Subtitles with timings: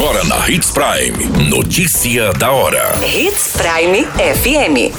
[0.00, 1.50] Agora na Hits Prime.
[1.50, 2.98] Notícia da hora.
[3.04, 4.96] Hits Prime FM.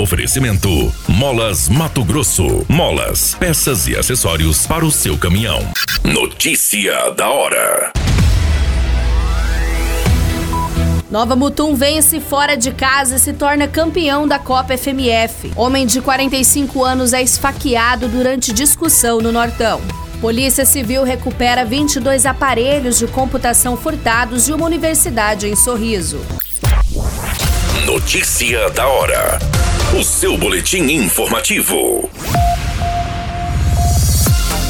[0.00, 2.64] Oferecimento: Molas Mato Grosso.
[2.70, 5.60] Molas, peças e acessórios para o seu caminhão.
[6.02, 7.92] Notícia da hora.
[11.10, 15.52] Nova Mutum vence fora de casa e se torna campeão da Copa FMF.
[15.54, 19.82] Homem de 45 anos é esfaqueado durante discussão no Nortão.
[20.20, 26.20] Polícia Civil recupera 22 aparelhos de computação furtados de uma universidade em Sorriso.
[27.86, 29.38] Notícia da hora.
[29.96, 32.10] O seu boletim informativo.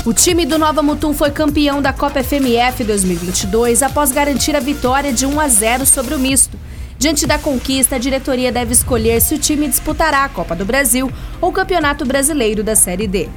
[0.04, 5.14] O time do Nova Mutum foi campeão da Copa FMF 2022 após garantir a vitória
[5.14, 6.58] de 1 a 0 sobre o misto.
[6.98, 11.10] Diante da conquista, a diretoria deve escolher se o time disputará a Copa do Brasil
[11.40, 13.30] ou o Campeonato Brasileiro da Série D.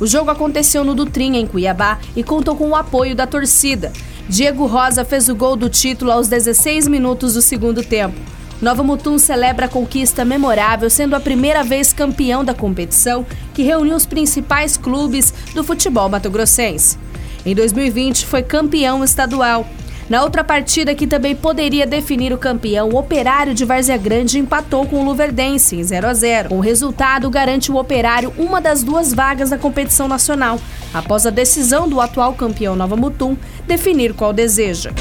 [0.00, 3.92] O jogo aconteceu no Dutrinha, em Cuiabá, e contou com o apoio da torcida.
[4.28, 8.18] Diego Rosa fez o gol do título aos 16 minutos do segundo tempo.
[8.62, 13.96] Nova Mutum celebra a conquista memorável, sendo a primeira vez campeão da competição que reuniu
[13.96, 16.96] os principais clubes do futebol mato-grossense.
[17.44, 19.66] Em 2020, foi campeão estadual.
[20.08, 24.86] Na outra partida que também poderia definir o campeão, o Operário de Várzea Grande empatou
[24.86, 26.54] com o Luverdense em 0 a 0.
[26.54, 30.60] O resultado garante o Operário uma das duas vagas da competição nacional,
[30.92, 33.36] após a decisão do atual campeão Nova Mutum
[33.66, 34.92] definir qual deseja.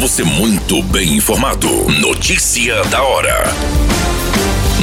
[0.00, 1.68] Você muito bem informado.
[2.00, 3.44] Notícia da hora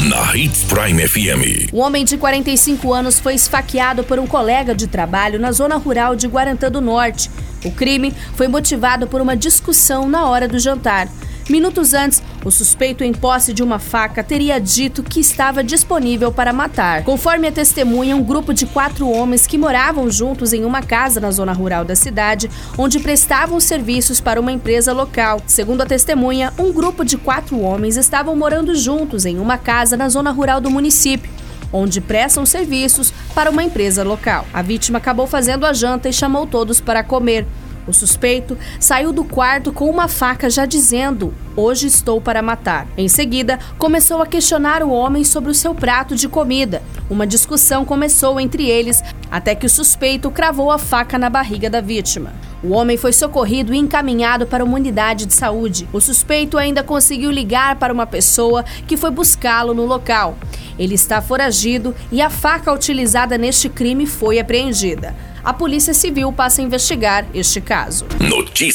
[0.10, 1.74] na Hits Prime FM.
[1.74, 6.16] Um homem de 45 anos foi esfaqueado por um colega de trabalho na zona rural
[6.16, 7.32] de Guarantã do Norte.
[7.66, 11.10] O crime foi motivado por uma discussão na hora do jantar.
[11.48, 16.52] Minutos antes, o suspeito em posse de uma faca teria dito que estava disponível para
[16.52, 17.04] matar.
[17.04, 21.30] Conforme a testemunha, um grupo de quatro homens que moravam juntos em uma casa na
[21.30, 25.40] zona rural da cidade, onde prestavam serviços para uma empresa local.
[25.46, 30.10] Segundo a testemunha, um grupo de quatro homens estavam morando juntos em uma casa na
[30.10, 31.30] zona rural do município
[31.74, 34.46] onde prestam serviços para uma empresa local.
[34.54, 37.46] A vítima acabou fazendo a janta e chamou todos para comer.
[37.88, 42.86] O suspeito saiu do quarto com uma faca já dizendo: Hoje estou para matar.
[42.98, 46.84] Em seguida, começou a questionar o homem sobre o seu prato de comida.
[47.10, 49.02] Uma discussão começou entre eles
[49.32, 52.34] até que o suspeito cravou a faca na barriga da vítima.
[52.62, 55.88] O homem foi socorrido e encaminhado para uma unidade de saúde.
[55.94, 60.38] O suspeito ainda conseguiu ligar para uma pessoa que foi buscá-lo no local.
[60.78, 65.16] Ele está foragido e a faca utilizada neste crime foi apreendida
[65.46, 68.08] a Polícia Civil passa a investigar este caso.
[68.20, 68.75] Notícia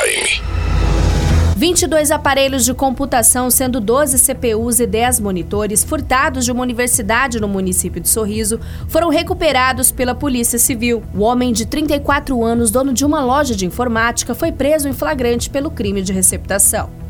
[1.61, 7.47] 22 aparelhos de computação, sendo 12 CPUs e 10 monitores, furtados de uma universidade no
[7.47, 11.03] município de Sorriso, foram recuperados pela Polícia Civil.
[11.13, 15.51] O homem de 34 anos, dono de uma loja de informática, foi preso em flagrante
[15.51, 17.00] pelo crime de receptação.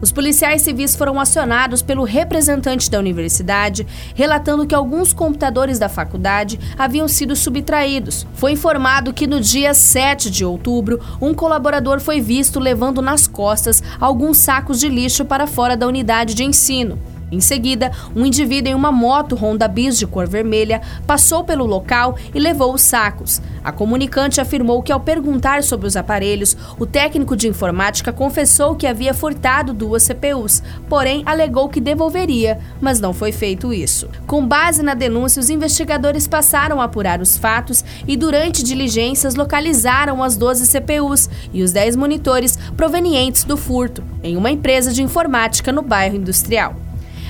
[0.00, 6.58] Os policiais civis foram acionados pelo representante da universidade, relatando que alguns computadores da faculdade
[6.78, 8.26] haviam sido subtraídos.
[8.34, 13.82] Foi informado que no dia 7 de outubro, um colaborador foi visto levando nas costas
[14.00, 16.98] alguns sacos de lixo para fora da unidade de ensino.
[17.30, 22.16] Em seguida, um indivíduo em uma moto Honda Bis de cor vermelha passou pelo local
[22.32, 23.42] e levou os sacos.
[23.64, 28.86] A comunicante afirmou que, ao perguntar sobre os aparelhos, o técnico de informática confessou que
[28.86, 34.08] havia furtado duas CPUs, porém alegou que devolveria, mas não foi feito isso.
[34.24, 40.22] Com base na denúncia, os investigadores passaram a apurar os fatos e, durante diligências, localizaram
[40.22, 45.72] as 12 CPUs e os 10 monitores provenientes do furto, em uma empresa de informática
[45.72, 46.85] no bairro industrial.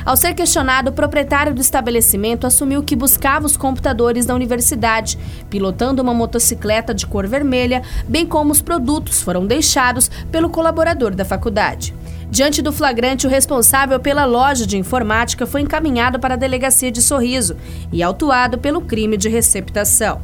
[0.07, 5.19] Ao ser questionado, o proprietário do estabelecimento assumiu que buscava os computadores da universidade,
[5.51, 11.25] pilotando uma motocicleta de cor vermelha, bem como os produtos foram deixados pelo colaborador da
[11.25, 11.93] faculdade.
[12.31, 17.03] Diante do flagrante, o responsável pela loja de informática foi encaminhado para a delegacia de
[17.03, 17.57] Sorriso
[17.93, 20.23] e autuado pelo crime de receptação.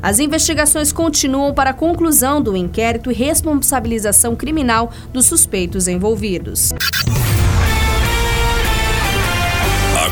[0.00, 6.72] As investigações continuam para a conclusão do inquérito e responsabilização criminal dos suspeitos envolvidos.